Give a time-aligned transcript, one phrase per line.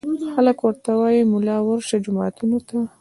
[0.33, 2.77] خلک ورته وايي ملا ورشه جوماتونو ته